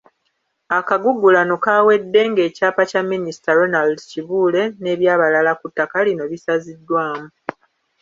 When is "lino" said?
6.07-6.23